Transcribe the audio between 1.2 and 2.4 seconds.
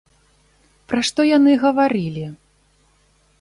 яны гаварылі?